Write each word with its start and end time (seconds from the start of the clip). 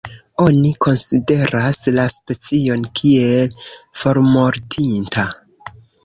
Oni 0.43 0.69
konsideras 0.85 1.83
la 1.97 2.05
specion 2.13 2.85
kiel 2.99 3.53
formortinta. 4.05 5.27